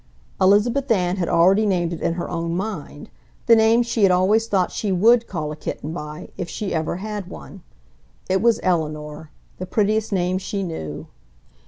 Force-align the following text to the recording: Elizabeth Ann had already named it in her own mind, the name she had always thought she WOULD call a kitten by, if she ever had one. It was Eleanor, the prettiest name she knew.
Elizabeth 0.41 0.89
Ann 0.89 1.17
had 1.17 1.29
already 1.29 1.63
named 1.63 1.93
it 1.93 2.01
in 2.01 2.13
her 2.13 2.27
own 2.27 2.55
mind, 2.57 3.11
the 3.45 3.55
name 3.55 3.83
she 3.83 4.01
had 4.01 4.11
always 4.11 4.47
thought 4.47 4.71
she 4.71 4.91
WOULD 4.91 5.27
call 5.27 5.51
a 5.51 5.55
kitten 5.55 5.93
by, 5.93 6.29
if 6.37 6.49
she 6.49 6.73
ever 6.73 6.95
had 6.95 7.27
one. 7.29 7.61
It 8.27 8.41
was 8.41 8.59
Eleanor, 8.63 9.29
the 9.59 9.67
prettiest 9.67 10.11
name 10.11 10.39
she 10.39 10.63
knew. 10.63 11.05